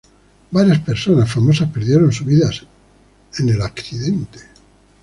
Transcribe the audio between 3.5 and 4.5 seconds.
accidente.